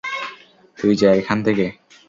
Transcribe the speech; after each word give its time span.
তুই 0.77 0.93
যা 0.95 1.09
এখান 1.13 1.37
থেকে। 1.45 1.65